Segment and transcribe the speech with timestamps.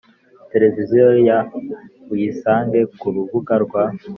[0.51, 1.39] Televiziyo ya
[2.11, 3.83] uyisanga ku rubuga rwa